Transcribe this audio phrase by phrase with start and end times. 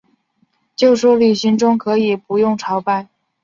[0.75, 3.07] 就说旅行中可以不用朝拜